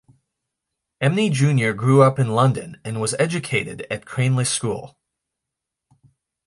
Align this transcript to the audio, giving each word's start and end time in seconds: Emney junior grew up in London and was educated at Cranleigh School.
Emney 0.99 1.31
junior 1.31 1.73
grew 1.73 2.01
up 2.01 2.17
in 2.17 2.31
London 2.33 2.81
and 2.83 2.99
was 2.99 3.13
educated 3.19 3.85
at 3.91 4.03
Cranleigh 4.03 4.45
School. 4.47 4.97